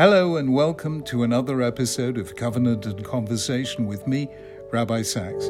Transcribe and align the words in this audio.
Hello 0.00 0.36
and 0.36 0.54
welcome 0.54 1.02
to 1.02 1.24
another 1.24 1.60
episode 1.60 2.16
of 2.16 2.34
Covenant 2.34 2.86
and 2.86 3.04
Conversation 3.04 3.86
with 3.86 4.06
me, 4.06 4.30
Rabbi 4.72 5.02
Sacks. 5.02 5.44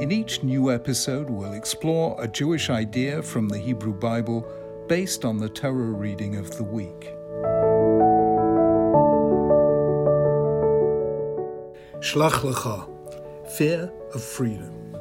In 0.00 0.12
each 0.12 0.44
new 0.44 0.70
episode, 0.70 1.28
we'll 1.28 1.54
explore 1.54 2.14
a 2.22 2.28
Jewish 2.28 2.70
idea 2.70 3.24
from 3.24 3.48
the 3.48 3.58
Hebrew 3.58 3.92
Bible 3.92 4.46
based 4.86 5.24
on 5.24 5.38
the 5.38 5.48
Torah 5.48 5.90
reading 5.90 6.36
of 6.36 6.56
the 6.56 6.62
week. 6.62 7.10
Shlach 12.04 12.44
Lecha, 12.44 13.50
Fear 13.50 13.92
of 14.14 14.22
Freedom. 14.22 14.94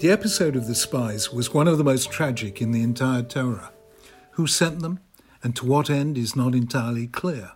The 0.00 0.10
episode 0.10 0.56
of 0.56 0.66
the 0.66 0.74
spies 0.74 1.32
was 1.32 1.54
one 1.54 1.68
of 1.68 1.78
the 1.78 1.84
most 1.84 2.10
tragic 2.10 2.60
in 2.60 2.72
the 2.72 2.82
entire 2.82 3.22
Torah. 3.22 3.70
Who 4.32 4.48
sent 4.48 4.80
them 4.80 4.98
and 5.44 5.54
to 5.54 5.66
what 5.66 5.90
end 5.90 6.18
is 6.18 6.34
not 6.34 6.54
entirely 6.54 7.06
clear. 7.06 7.52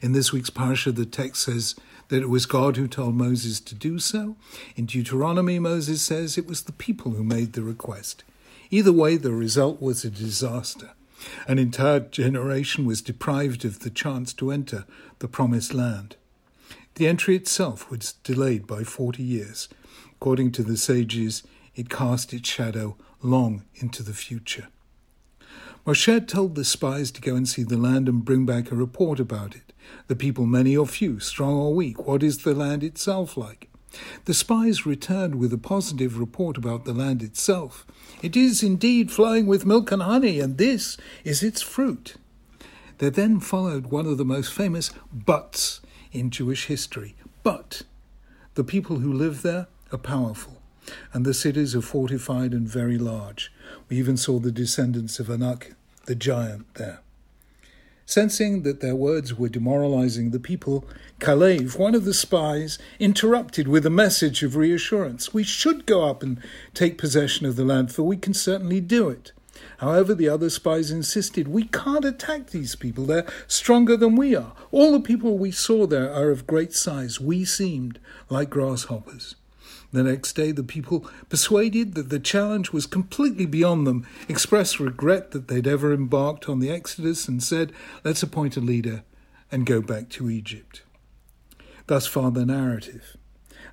In 0.00 0.12
this 0.12 0.32
week's 0.32 0.48
parsha, 0.48 0.94
the 0.94 1.04
text 1.04 1.42
says 1.42 1.74
that 2.08 2.22
it 2.22 2.30
was 2.30 2.46
God 2.46 2.76
who 2.76 2.86
told 2.86 3.16
Moses 3.16 3.58
to 3.60 3.74
do 3.74 3.98
so. 3.98 4.36
In 4.76 4.86
Deuteronomy, 4.86 5.58
Moses 5.58 6.00
says 6.02 6.38
it 6.38 6.46
was 6.46 6.62
the 6.62 6.72
people 6.72 7.12
who 7.12 7.24
made 7.24 7.52
the 7.52 7.62
request. 7.62 8.22
Either 8.70 8.92
way, 8.92 9.16
the 9.16 9.32
result 9.32 9.82
was 9.82 10.04
a 10.04 10.10
disaster. 10.10 10.90
An 11.46 11.58
entire 11.58 12.00
generation 12.00 12.86
was 12.86 13.02
deprived 13.02 13.64
of 13.64 13.80
the 13.80 13.90
chance 13.90 14.32
to 14.34 14.50
enter 14.50 14.84
the 15.18 15.28
promised 15.28 15.74
land. 15.74 16.16
The 16.94 17.06
entry 17.06 17.36
itself 17.36 17.90
was 17.90 18.14
delayed 18.24 18.66
by 18.66 18.84
40 18.84 19.22
years. 19.22 19.68
According 20.12 20.52
to 20.52 20.62
the 20.62 20.76
sages, 20.76 21.42
it 21.74 21.90
cast 21.90 22.32
its 22.32 22.48
shadow 22.48 22.96
long 23.22 23.64
into 23.74 24.02
the 24.02 24.12
future. 24.12 24.68
Moshe 25.84 26.28
told 26.28 26.54
the 26.54 26.64
spies 26.64 27.10
to 27.10 27.20
go 27.20 27.34
and 27.34 27.48
see 27.48 27.64
the 27.64 27.76
land 27.76 28.08
and 28.08 28.24
bring 28.24 28.46
back 28.46 28.70
a 28.70 28.76
report 28.76 29.18
about 29.18 29.56
it. 29.56 29.72
The 30.06 30.14
people, 30.14 30.46
many 30.46 30.76
or 30.76 30.86
few, 30.86 31.18
strong 31.18 31.54
or 31.54 31.74
weak, 31.74 32.06
what 32.06 32.22
is 32.22 32.38
the 32.38 32.54
land 32.54 32.84
itself 32.84 33.36
like? 33.36 33.68
The 34.26 34.32
spies 34.32 34.86
returned 34.86 35.34
with 35.34 35.52
a 35.52 35.58
positive 35.58 36.20
report 36.20 36.56
about 36.56 36.84
the 36.84 36.92
land 36.92 37.20
itself. 37.20 37.84
It 38.22 38.36
is 38.36 38.62
indeed 38.62 39.10
flowing 39.10 39.46
with 39.46 39.66
milk 39.66 39.90
and 39.90 40.02
honey, 40.02 40.38
and 40.38 40.56
this 40.56 40.96
is 41.24 41.42
its 41.42 41.62
fruit. 41.62 42.14
There 42.98 43.10
then 43.10 43.40
followed 43.40 43.86
one 43.86 44.06
of 44.06 44.18
the 44.18 44.24
most 44.24 44.52
famous 44.52 44.92
buts 45.12 45.80
in 46.12 46.30
Jewish 46.30 46.66
history. 46.66 47.16
But 47.42 47.82
the 48.54 48.62
people 48.62 49.00
who 49.00 49.12
live 49.12 49.42
there 49.42 49.66
are 49.90 49.98
powerful 49.98 50.61
and 51.12 51.24
the 51.24 51.34
cities 51.34 51.74
are 51.74 51.82
fortified 51.82 52.52
and 52.52 52.68
very 52.68 52.98
large. 52.98 53.52
We 53.88 53.98
even 53.98 54.16
saw 54.16 54.38
the 54.38 54.52
descendants 54.52 55.18
of 55.18 55.28
Anak, 55.28 55.74
the 56.06 56.14
giant, 56.14 56.74
there. 56.74 57.00
Sensing 58.04 58.62
that 58.62 58.80
their 58.80 58.96
words 58.96 59.34
were 59.34 59.48
demoralizing 59.48 60.30
the 60.30 60.40
people, 60.40 60.84
Kalev, 61.20 61.78
one 61.78 61.94
of 61.94 62.04
the 62.04 62.12
spies, 62.12 62.78
interrupted 62.98 63.68
with 63.68 63.86
a 63.86 63.90
message 63.90 64.42
of 64.42 64.56
reassurance. 64.56 65.32
We 65.32 65.44
should 65.44 65.86
go 65.86 66.04
up 66.08 66.22
and 66.22 66.42
take 66.74 66.98
possession 66.98 67.46
of 67.46 67.56
the 67.56 67.64
land, 67.64 67.92
for 67.92 68.02
we 68.02 68.16
can 68.16 68.34
certainly 68.34 68.80
do 68.80 69.08
it. 69.08 69.32
However, 69.78 70.14
the 70.14 70.28
other 70.28 70.50
spies 70.50 70.90
insisted, 70.90 71.48
We 71.48 71.64
can't 71.64 72.04
attack 72.04 72.50
these 72.50 72.74
people. 72.74 73.04
They're 73.04 73.26
stronger 73.46 73.96
than 73.96 74.16
we 74.16 74.34
are. 74.34 74.52
All 74.70 74.92
the 74.92 75.00
people 75.00 75.38
we 75.38 75.50
saw 75.50 75.86
there 75.86 76.12
are 76.12 76.30
of 76.30 76.46
great 76.46 76.72
size. 76.72 77.20
We 77.20 77.44
seemed 77.44 77.98
like 78.28 78.50
grasshoppers. 78.50 79.36
The 79.92 80.02
next 80.02 80.34
day, 80.34 80.52
the 80.52 80.62
people, 80.62 81.08
persuaded 81.28 81.94
that 81.94 82.08
the 82.08 82.18
challenge 82.18 82.72
was 82.72 82.86
completely 82.86 83.46
beyond 83.46 83.86
them, 83.86 84.06
expressed 84.28 84.80
regret 84.80 85.32
that 85.32 85.48
they'd 85.48 85.66
ever 85.66 85.92
embarked 85.92 86.48
on 86.48 86.60
the 86.60 86.70
Exodus 86.70 87.28
and 87.28 87.42
said, 87.42 87.72
Let's 88.04 88.22
appoint 88.22 88.56
a 88.56 88.60
leader 88.60 89.04
and 89.50 89.66
go 89.66 89.80
back 89.80 90.08
to 90.10 90.30
Egypt. 90.30 90.82
Thus 91.86 92.06
far, 92.06 92.30
the 92.30 92.46
narrative. 92.46 93.16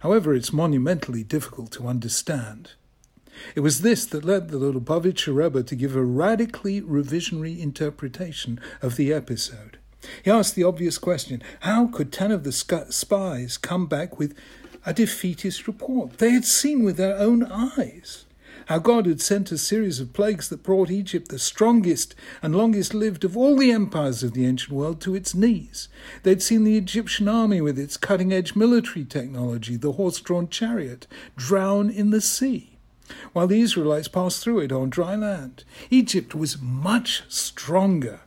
However, 0.01 0.34
it's 0.34 0.53
monumentally 0.53 1.24
difficult 1.24 1.72
to 1.74 1.88
understand. 1.88 2.72
It 3.56 3.62
was 3.62 3.81
this 3.81 4.06
that 4.07 4.25
led 4.25 4.50
the 4.50 4.57
Lubavitcher 4.57 5.34
Rebbe 5.34 5.63
to 5.63 5.75
give 5.75 5.95
a 5.95 6.03
radically 6.03 6.81
revisionary 6.81 7.59
interpretation 7.59 8.59
of 8.81 8.95
the 8.95 9.13
episode. 9.13 9.78
He 10.24 10.31
asked 10.31 10.56
the 10.56 10.63
obvious 10.63 10.97
question 10.97 11.41
how 11.62 11.88
could 11.88 12.12
ten 12.12 12.31
of 12.31 12.44
the 12.44 12.51
spies 12.51 13.57
come 13.57 13.88
back 13.88 14.18
with 14.18 14.35
a 14.89 14.94
defeatist 14.94 15.67
report. 15.67 16.17
They 16.17 16.31
had 16.31 16.45
seen 16.45 16.83
with 16.83 16.97
their 16.97 17.16
own 17.16 17.44
eyes 17.44 18.25
how 18.66 18.79
God 18.79 19.05
had 19.05 19.22
sent 19.22 19.51
a 19.51 19.57
series 19.59 20.00
of 20.00 20.13
plagues 20.13 20.50
that 20.50 20.63
brought 20.63 20.89
Egypt, 20.89 21.29
the 21.29 21.38
strongest 21.38 22.16
and 22.41 22.55
longest 22.55 22.95
lived 22.95 23.23
of 23.23 23.38
all 23.38 23.55
the 23.55 23.72
empires 23.72 24.23
of 24.23 24.33
the 24.33 24.47
ancient 24.47 24.72
world, 24.72 25.00
to 25.01 25.13
its 25.13 25.35
knees. 25.35 25.89
They'd 26.23 26.41
seen 26.41 26.63
the 26.63 26.75
Egyptian 26.75 27.27
army 27.27 27.61
with 27.61 27.77
its 27.77 27.97
cutting 27.97 28.33
edge 28.33 28.55
military 28.55 29.05
technology, 29.05 29.75
the 29.75 29.91
horse 29.91 30.19
drawn 30.19 30.50
chariot, 30.50 31.06
drown 31.38 31.91
in 31.91 32.09
the 32.09 32.21
sea, 32.21 32.79
while 33.33 33.45
the 33.45 33.61
Israelites 33.61 34.07
passed 34.07 34.44
through 34.44 34.61
it 34.61 34.71
on 34.71 34.89
dry 34.89 35.16
land. 35.16 35.66
Egypt 35.91 36.33
was 36.33 36.59
much 36.59 37.21
stronger 37.27 38.21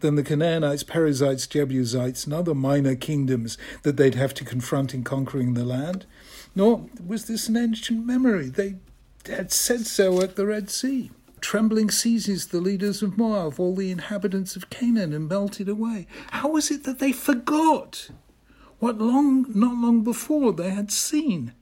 than 0.00 0.14
the 0.14 0.22
Canaanites, 0.22 0.82
Perizzites, 0.82 1.46
Jebusites, 1.46 2.24
and 2.24 2.34
other 2.34 2.54
minor 2.54 2.94
kingdoms 2.94 3.58
that 3.82 3.96
they'd 3.96 4.14
have 4.14 4.34
to 4.34 4.44
confront 4.44 4.94
in 4.94 5.04
conquering 5.04 5.54
the 5.54 5.64
land. 5.64 6.06
Nor 6.54 6.86
was 7.04 7.26
this 7.26 7.48
an 7.48 7.56
ancient 7.56 8.06
memory. 8.06 8.48
They 8.48 8.76
had 9.26 9.52
said 9.52 9.86
so 9.86 10.20
at 10.22 10.36
the 10.36 10.46
Red 10.46 10.70
Sea. 10.70 11.10
Trembling 11.40 11.90
seizes 11.90 12.46
the 12.46 12.60
leaders 12.60 13.02
of 13.02 13.16
Moab, 13.16 13.60
all 13.60 13.74
the 13.74 13.90
inhabitants 13.90 14.56
of 14.56 14.70
Canaan, 14.70 15.12
and 15.12 15.28
melted 15.28 15.68
away. 15.68 16.06
How 16.30 16.48
was 16.48 16.70
it 16.70 16.84
that 16.84 16.98
they 16.98 17.12
forgot 17.12 18.10
what 18.80 18.98
long, 18.98 19.46
not 19.54 19.76
long 19.76 20.02
before, 20.02 20.52
they 20.52 20.70
had 20.70 20.90
seen? 20.90 21.52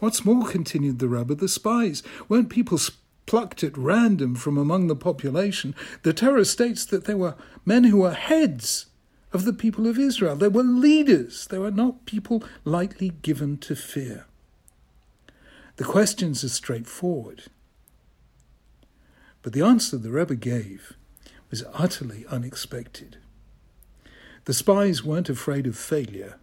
What's 0.00 0.24
more, 0.24 0.46
continued 0.46 0.98
the 0.98 1.08
Rebbe, 1.08 1.34
the 1.34 1.48
spies 1.48 2.02
weren't 2.28 2.50
people 2.50 2.78
plucked 3.26 3.64
at 3.64 3.76
random 3.76 4.34
from 4.34 4.58
among 4.58 4.86
the 4.86 4.96
population, 4.96 5.74
the 6.02 6.12
Torah 6.12 6.44
states 6.44 6.84
that 6.86 7.04
they 7.04 7.14
were 7.14 7.34
men 7.64 7.84
who 7.84 7.98
were 7.98 8.14
heads 8.14 8.86
of 9.32 9.44
the 9.44 9.52
people 9.52 9.86
of 9.86 9.98
Israel. 9.98 10.36
They 10.36 10.48
were 10.48 10.62
leaders. 10.62 11.46
They 11.48 11.58
were 11.58 11.70
not 11.70 12.06
people 12.06 12.44
lightly 12.64 13.10
given 13.22 13.58
to 13.58 13.74
fear. 13.74 14.26
The 15.76 15.84
questions 15.84 16.44
are 16.44 16.48
straightforward. 16.48 17.44
But 19.42 19.52
the 19.52 19.62
answer 19.62 19.98
the 19.98 20.10
Rebbe 20.10 20.36
gave 20.36 20.94
was 21.50 21.64
utterly 21.74 22.24
unexpected. 22.30 23.18
The 24.44 24.54
spies 24.54 25.02
weren't 25.02 25.28
afraid 25.28 25.66
of 25.66 25.76
failure, 25.76 26.38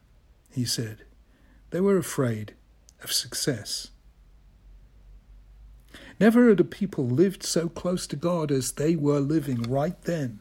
he 0.52 0.66
said. 0.66 1.04
They 1.70 1.80
were 1.80 1.98
afraid 1.98 2.54
of 3.04 3.14
success. 3.14 3.90
Never 6.20 6.50
had 6.50 6.60
a 6.60 6.64
people 6.64 7.08
lived 7.08 7.44
so 7.44 7.70
close 7.70 8.06
to 8.08 8.16
God 8.16 8.52
as 8.52 8.74
they 8.74 8.96
were 8.96 9.20
living 9.20 9.64
right 9.64 10.00
then. 10.04 10.40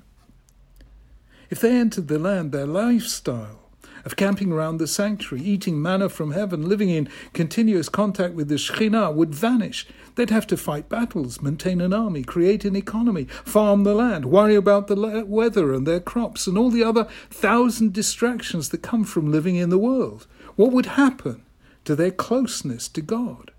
If 1.48 1.60
they 1.60 1.76
entered 1.76 2.08
the 2.08 2.18
land, 2.18 2.52
their 2.52 2.66
lifestyle 2.66 3.60
of 4.04 4.16
camping 4.16 4.52
around 4.52 4.78
the 4.78 4.86
sanctuary, 4.86 5.44
eating 5.44 5.80
manna 5.80 6.08
from 6.08 6.32
heaven, 6.32 6.68
living 6.68 6.88
in 6.88 7.08
continuous 7.32 7.88
contact 7.88 8.34
with 8.34 8.48
the 8.48 8.54
Shekhinah 8.54 9.14
would 9.14 9.34
vanish. 9.34 9.86
They'd 10.14 10.30
have 10.30 10.46
to 10.48 10.56
fight 10.56 10.88
battles, 10.88 11.42
maintain 11.42 11.80
an 11.80 11.92
army, 11.92 12.22
create 12.22 12.64
an 12.64 12.76
economy, 12.76 13.24
farm 13.24 13.84
the 13.84 13.94
land, 13.94 14.26
worry 14.26 14.54
about 14.54 14.86
the 14.86 15.24
weather 15.26 15.72
and 15.72 15.86
their 15.86 16.00
crops, 16.00 16.46
and 16.46 16.56
all 16.56 16.70
the 16.70 16.84
other 16.84 17.04
thousand 17.30 17.92
distractions 17.92 18.70
that 18.70 18.82
come 18.82 19.04
from 19.04 19.30
living 19.30 19.56
in 19.56 19.70
the 19.70 19.78
world. 19.78 20.26
What 20.56 20.72
would 20.72 20.86
happen 20.86 21.42
to 21.84 21.94
their 21.94 22.10
closeness 22.10 22.88
to 22.88 23.00
God? 23.00 23.50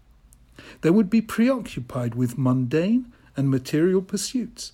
They 0.82 0.90
would 0.90 1.10
be 1.10 1.22
preoccupied 1.22 2.16
with 2.16 2.38
mundane 2.38 3.12
and 3.38 3.50
material 3.50 4.02
pursuits. 4.02 4.74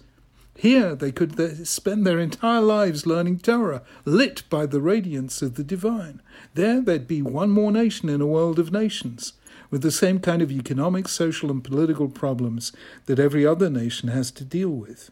Here 0.56 0.96
they 0.96 1.12
could 1.12 1.68
spend 1.68 2.06
their 2.06 2.20
entire 2.20 2.62
lives 2.62 3.06
learning 3.06 3.40
Torah, 3.40 3.84
lit 4.06 4.42
by 4.50 4.66
the 4.66 4.82
radiance 4.82 5.44
of 5.44 5.54
the 5.54 5.64
divine. 5.64 6.22
There 6.56 6.82
they'd 6.82 7.08
be 7.08 7.22
one 7.22 7.52
more 7.52 7.72
nation 7.72 8.10
in 8.10 8.22
a 8.22 8.26
world 8.26 8.58
of 8.58 8.72
nations, 8.72 9.34
with 9.70 9.84
the 9.84 9.92
same 9.92 10.20
kind 10.20 10.42
of 10.42 10.52
economic, 10.52 11.08
social, 11.08 11.52
and 11.52 11.64
political 11.64 12.10
problems 12.10 12.72
that 13.06 13.20
every 13.20 13.46
other 13.46 13.70
nation 13.70 14.10
has 14.10 14.32
to 14.32 14.44
deal 14.44 14.72
with. 14.72 15.12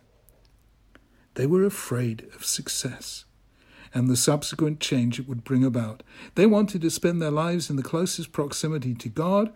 They 1.35 1.45
were 1.45 1.63
afraid 1.63 2.27
of 2.33 2.45
success 2.45 3.25
and 3.93 4.09
the 4.09 4.17
subsequent 4.17 4.79
change 4.81 5.19
it 5.19 5.27
would 5.27 5.45
bring 5.45 5.63
about. 5.63 6.03
They 6.35 6.45
wanted 6.45 6.81
to 6.81 6.89
spend 6.89 7.21
their 7.21 7.31
lives 7.31 7.69
in 7.69 7.77
the 7.77 7.83
closest 7.83 8.33
proximity 8.33 8.93
to 8.95 9.09
God 9.09 9.53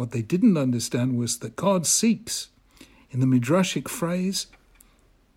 what 0.00 0.12
they 0.12 0.22
didn't 0.22 0.56
understand 0.56 1.18
was 1.18 1.40
that 1.40 1.56
God 1.56 1.86
seeks, 1.86 2.48
in 3.10 3.20
the 3.20 3.26
Midrashic 3.26 3.86
phrase, 3.86 4.46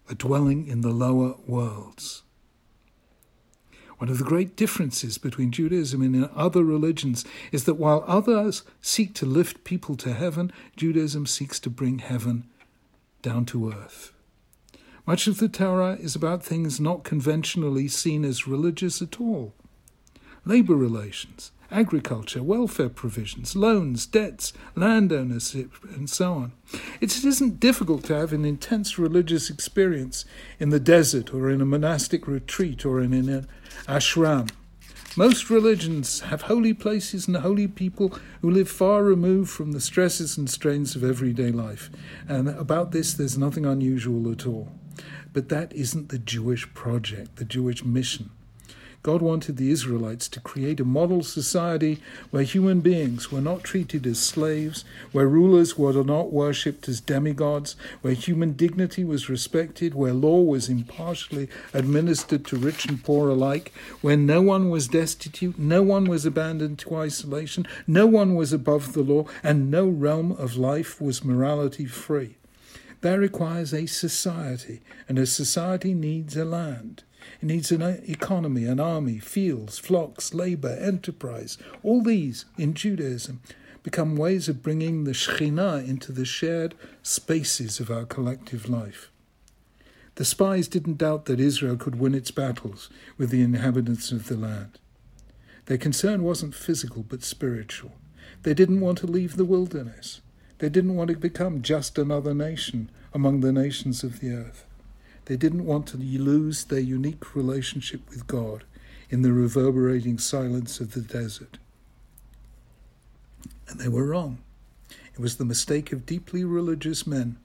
a 0.10 0.16
dwelling 0.16 0.68
in 0.68 0.80
the 0.80 0.94
lower 0.94 1.36
worlds. 1.46 2.24
One 3.98 4.08
of 4.10 4.20
the 4.20 4.24
great 4.24 4.56
differences 4.56 5.18
between 5.18 5.52
Judaism 5.52 6.02
and 6.02 6.30
other 6.34 6.64
religions 6.64 7.26
is 7.52 7.66
that 7.66 7.74
while 7.74 8.06
others 8.08 8.64
seek 8.82 9.14
to 9.16 9.26
lift 9.26 9.66
people 9.66 9.98
to 9.98 10.14
heaven, 10.14 10.50
Judaism 10.78 11.26
seeks 11.26 11.60
to 11.60 11.70
bring 11.70 12.00
heaven 12.00 12.46
down 13.22 13.44
to 13.48 13.70
earth. 13.70 14.14
Much 15.06 15.28
of 15.28 15.40
the 15.40 15.50
Torah 15.50 15.98
is 16.00 16.16
about 16.16 16.42
things 16.42 16.80
not 16.80 17.04
conventionally 17.04 17.90
seen 17.90 18.24
as 18.24 18.48
religious 18.48 19.02
at 19.02 19.20
all 19.20 19.54
labour 20.46 20.76
relations, 20.76 21.52
agriculture, 21.72 22.44
welfare 22.44 22.90
provisions, 22.90 23.56
loans, 23.56 24.06
debts, 24.06 24.54
land 24.76 25.12
ownership, 25.12 25.72
and 25.96 26.10
so 26.10 26.34
on. 26.34 26.52
It 27.02 27.24
isn't 27.24 27.60
difficult 27.60 28.04
to 28.06 28.16
have 28.16 28.34
an 28.34 28.46
intense 28.46 29.00
religious 29.00 29.50
experience 29.50 30.26
in 30.60 30.70
the 30.70 30.80
desert 30.80 31.34
or 31.34 31.50
in 31.50 31.62
a 31.62 31.66
monastic 31.66 32.28
retreat 32.28 32.86
or 32.86 33.02
in 33.02 33.14
an 33.14 33.48
ashram. 33.88 34.50
Most 35.16 35.50
religions 35.52 36.22
have 36.22 36.44
holy 36.44 36.74
places 36.74 37.28
and 37.28 37.38
holy 37.38 37.68
people 37.68 38.18
who 38.42 38.50
live 38.50 38.70
far 38.70 39.04
removed 39.04 39.52
from 39.52 39.72
the 39.72 39.82
stresses 39.82 40.38
and 40.38 40.50
strains 40.50 40.96
of 40.96 41.04
everyday 41.04 41.52
life. 41.52 41.92
And 42.28 42.50
about 42.50 42.92
this, 42.92 43.14
there's 43.14 43.38
nothing 43.38 43.66
unusual 43.66 44.32
at 44.32 44.48
all. 44.48 44.72
But 45.32 45.50
that 45.50 45.72
isn't 45.74 46.10
the 46.10 46.18
Jewish 46.18 46.72
project, 46.74 47.36
the 47.36 47.46
Jewish 47.46 47.84
mission. 47.84 48.32
God 49.04 49.22
wanted 49.22 49.58
the 49.58 49.70
Israelites 49.70 50.30
to 50.30 50.40
create 50.40 50.80
a 50.80 50.86
model 50.86 51.24
society 51.24 52.00
where 52.32 52.44
human 52.44 52.80
beings 52.80 53.34
were 53.34 53.42
not 53.42 53.66
treated 53.66 54.08
as 54.08 54.18
slaves, 54.18 54.86
where 55.12 55.28
rulers 55.28 55.78
were 55.78 55.92
not 56.06 56.32
worshipped 56.32 56.88
as 56.88 57.02
demigods, 57.02 57.76
where 58.02 58.14
human 58.14 58.54
dignity 58.54 59.04
was 59.04 59.28
respected, 59.28 59.94
where 59.94 60.14
law 60.14 60.40
was 60.40 60.70
impartially 60.70 61.50
administered 61.74 62.46
to 62.46 62.56
rich 62.56 62.86
and 62.86 63.04
poor 63.04 63.28
alike, 63.28 63.74
where 64.00 64.16
no 64.16 64.42
one 64.42 64.70
was 64.70 64.88
destitute, 64.88 65.60
no 65.60 65.84
one 65.84 66.06
was 66.06 66.26
abandoned 66.26 66.80
to 66.80 66.96
isolation, 66.96 67.68
no 67.86 68.08
one 68.08 68.36
was 68.36 68.54
above 68.54 68.94
the 68.94 69.04
law, 69.04 69.26
and 69.44 69.70
no 69.70 69.86
realm 69.86 70.32
of 70.32 70.56
life 70.56 71.02
was 71.02 71.26
morality 71.26 71.86
free. 71.86 72.38
That 73.02 73.20
requires 73.20 73.74
a 73.74 73.86
society, 73.86 74.80
and 75.10 75.20
a 75.20 75.26
society 75.26 75.94
needs 75.94 76.38
a 76.38 76.46
land. 76.46 77.04
It 77.42 77.46
needs 77.46 77.72
an 77.72 77.82
uh, 77.82 78.00
economy, 78.08 78.66
an 78.66 78.80
army, 78.80 79.20
fields, 79.20 79.80
flocks, 79.80 80.34
labour, 80.34 80.78
enterprise. 80.80 81.58
All 81.84 82.02
these, 82.02 82.46
in 82.58 82.74
Judaism, 82.74 83.42
become 83.84 84.16
ways 84.16 84.48
of 84.48 84.64
bringing 84.64 85.04
the 85.04 85.12
Shekhinah 85.12 85.88
into 85.88 86.12
the 86.12 86.26
shared 86.26 86.76
spaces 87.04 87.80
of 87.80 87.92
our 87.92 88.06
collective 88.06 88.70
life. 88.70 89.10
The 90.16 90.26
spies 90.26 90.68
didn't 90.68 91.00
doubt 91.00 91.26
that 91.26 91.40
Israel 91.40 91.76
could 91.76 92.00
win 92.00 92.14
its 92.14 92.32
battles 92.32 92.90
with 93.18 93.30
the 93.30 93.42
inhabitants 93.42 94.12
of 94.12 94.28
the 94.28 94.38
land. 94.38 94.80
Their 95.66 95.78
concern 95.78 96.24
wasn't 96.24 96.56
physical 96.56 97.04
but 97.04 97.24
spiritual. 97.24 97.94
They 98.44 98.54
didn't 98.54 98.82
want 98.82 99.00
to 99.00 99.08
leave 99.08 99.38
the 99.38 99.46
wilderness. 99.46 100.22
They 100.60 100.70
didn't 100.70 100.96
want 100.96 101.10
to 101.10 101.18
become 101.18 101.62
just 101.62 101.98
another 101.98 102.34
nation 102.34 102.92
among 103.14 103.40
the 103.40 103.52
nations 103.52 104.04
of 104.04 104.20
the 104.20 104.32
earth. 104.32 104.66
They 105.26 105.38
didn't 105.38 105.66
want 105.66 105.88
to 105.88 105.98
lose 105.98 106.66
their 106.66 106.80
unique 106.80 107.36
relationship 107.36 108.10
with 108.10 108.28
God 108.28 108.66
in 109.10 109.22
the 109.22 109.32
reverberating 109.32 110.18
silence 110.18 110.80
of 110.80 110.94
the 110.94 111.02
desert. 111.02 111.58
And 113.68 113.80
they 113.80 113.88
were 113.88 114.06
wrong. 114.06 114.40
It 115.14 115.20
was 115.20 115.38
the 115.38 115.46
mistake 115.46 115.92
of 115.92 116.06
deeply 116.06 116.44
religious 116.44 117.06
men, 117.06 117.38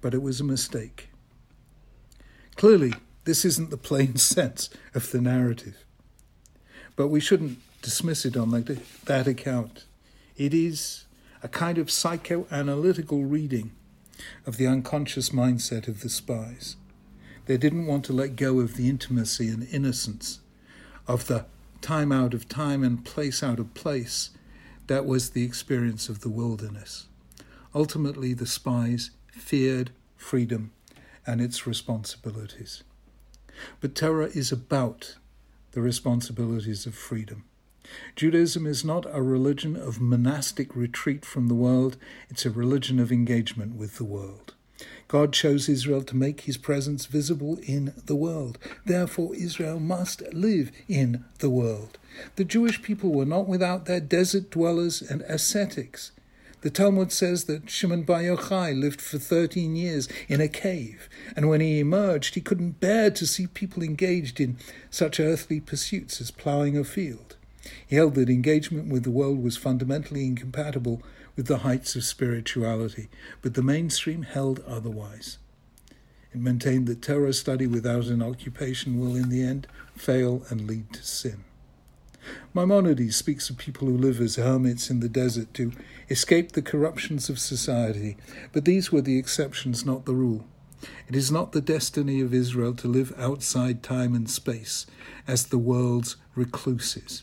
but 0.00 0.14
it 0.14 0.22
was 0.22 0.40
a 0.40 0.44
mistake. 0.44 1.10
Clearly, 2.56 2.94
this 3.24 3.44
isn't 3.44 3.70
the 3.70 3.76
plain 3.76 4.16
sense 4.16 4.70
of 4.94 5.10
the 5.10 5.20
narrative. 5.20 5.84
But 6.96 7.08
we 7.08 7.20
shouldn't 7.20 7.58
dismiss 7.82 8.24
it 8.24 8.36
on 8.36 8.50
that, 8.50 9.26
account. 9.26 9.84
It 10.36 10.54
is 10.54 11.04
a 11.42 11.48
kind 11.48 11.78
of 11.78 11.88
psychoanalytical 11.88 13.30
reading 13.30 13.72
of 14.46 14.58
the 14.58 14.66
unconscious 14.66 15.30
mindset 15.30 15.88
of 15.88 16.00
the 16.00 16.10
spies. 16.10 16.76
They 17.50 17.58
didn't 17.58 17.86
want 17.86 18.04
to 18.04 18.12
let 18.12 18.36
go 18.36 18.60
of 18.60 18.76
the 18.76 18.88
intimacy 18.88 19.48
and 19.48 19.66
innocence 19.72 20.38
of 21.08 21.26
the 21.26 21.46
time 21.80 22.12
out 22.12 22.32
of 22.32 22.48
time 22.48 22.84
and 22.84 23.04
place 23.04 23.42
out 23.42 23.58
of 23.58 23.74
place 23.74 24.30
that 24.86 25.04
was 25.04 25.30
the 25.30 25.42
experience 25.42 26.08
of 26.08 26.20
the 26.20 26.28
wilderness. 26.28 27.08
Ultimately, 27.74 28.34
the 28.34 28.46
spies 28.46 29.10
feared 29.32 29.90
freedom 30.16 30.70
and 31.26 31.40
its 31.40 31.66
responsibilities. 31.66 32.84
But 33.80 33.96
Torah 33.96 34.30
is 34.32 34.52
about 34.52 35.16
the 35.72 35.80
responsibilities 35.80 36.86
of 36.86 36.94
freedom. 36.94 37.42
Judaism 38.14 38.64
is 38.64 38.84
not 38.84 39.06
a 39.12 39.22
religion 39.22 39.74
of 39.74 40.00
monastic 40.00 40.76
retreat 40.76 41.24
from 41.24 41.48
the 41.48 41.56
world, 41.56 41.96
it's 42.28 42.46
a 42.46 42.50
religion 42.50 43.00
of 43.00 43.10
engagement 43.10 43.74
with 43.74 43.96
the 43.96 44.04
world. 44.04 44.54
God 45.08 45.32
chose 45.32 45.68
Israel 45.68 46.02
to 46.02 46.16
make 46.16 46.42
his 46.42 46.56
presence 46.56 47.06
visible 47.06 47.58
in 47.62 47.92
the 48.06 48.14
world. 48.14 48.58
Therefore, 48.84 49.34
Israel 49.34 49.80
must 49.80 50.22
live 50.32 50.70
in 50.88 51.24
the 51.38 51.50
world. 51.50 51.98
The 52.36 52.44
Jewish 52.44 52.82
people 52.82 53.12
were 53.12 53.24
not 53.24 53.48
without 53.48 53.86
their 53.86 54.00
desert 54.00 54.50
dwellers 54.50 55.02
and 55.02 55.22
ascetics. 55.22 56.12
The 56.62 56.70
Talmud 56.70 57.10
says 57.10 57.44
that 57.44 57.70
Shimon 57.70 58.02
Bar 58.02 58.20
Yochai 58.20 58.78
lived 58.78 59.00
for 59.00 59.18
13 59.18 59.76
years 59.76 60.08
in 60.28 60.42
a 60.42 60.48
cave, 60.48 61.08
and 61.34 61.48
when 61.48 61.62
he 61.62 61.80
emerged, 61.80 62.34
he 62.34 62.42
couldn't 62.42 62.80
bear 62.80 63.10
to 63.10 63.26
see 63.26 63.46
people 63.46 63.82
engaged 63.82 64.40
in 64.40 64.58
such 64.90 65.18
earthly 65.18 65.58
pursuits 65.58 66.20
as 66.20 66.30
ploughing 66.30 66.76
a 66.76 66.84
field. 66.84 67.36
He 67.86 67.96
held 67.96 68.14
that 68.14 68.28
engagement 68.28 68.92
with 68.92 69.04
the 69.04 69.10
world 69.10 69.42
was 69.42 69.56
fundamentally 69.56 70.26
incompatible 70.26 71.02
with 71.40 71.46
the 71.46 71.64
heights 71.64 71.96
of 71.96 72.04
spirituality, 72.04 73.08
but 73.40 73.54
the 73.54 73.62
mainstream 73.62 74.24
held 74.24 74.62
otherwise. 74.66 75.38
It 76.34 76.38
maintained 76.38 76.86
that 76.88 77.00
Torah 77.00 77.32
study 77.32 77.66
without 77.66 78.08
an 78.08 78.22
occupation 78.22 79.00
will, 79.00 79.16
in 79.16 79.30
the 79.30 79.42
end, 79.42 79.66
fail 79.96 80.44
and 80.50 80.66
lead 80.66 80.92
to 80.92 81.02
sin. 81.02 81.44
Maimonides 82.52 83.16
speaks 83.16 83.48
of 83.48 83.56
people 83.56 83.88
who 83.88 83.96
live 83.96 84.20
as 84.20 84.36
hermits 84.36 84.90
in 84.90 85.00
the 85.00 85.08
desert 85.08 85.54
to 85.54 85.72
escape 86.10 86.52
the 86.52 86.60
corruptions 86.60 87.30
of 87.30 87.38
society, 87.38 88.18
but 88.52 88.66
these 88.66 88.92
were 88.92 89.00
the 89.00 89.18
exceptions, 89.18 89.86
not 89.86 90.04
the 90.04 90.12
rule. 90.12 90.44
It 91.08 91.16
is 91.16 91.32
not 91.32 91.52
the 91.52 91.62
destiny 91.62 92.20
of 92.20 92.34
Israel 92.34 92.74
to 92.74 92.86
live 92.86 93.14
outside 93.18 93.82
time 93.82 94.14
and 94.14 94.28
space 94.28 94.84
as 95.26 95.46
the 95.46 95.56
world's 95.56 96.16
recluses. 96.34 97.22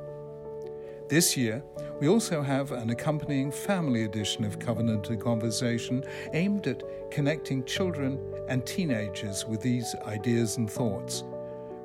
This 1.08 1.38
year, 1.38 1.62
we 2.00 2.08
also 2.08 2.42
have 2.42 2.72
an 2.72 2.90
accompanying 2.90 3.50
family 3.50 4.04
edition 4.04 4.44
of 4.44 4.58
Covenant 4.58 5.08
and 5.10 5.20
Conversation 5.20 6.04
aimed 6.32 6.66
at 6.66 6.82
connecting 7.10 7.64
children 7.64 8.18
and 8.48 8.64
teenagers 8.64 9.44
with 9.46 9.60
these 9.60 9.94
ideas 10.06 10.56
and 10.58 10.70
thoughts. 10.70 11.24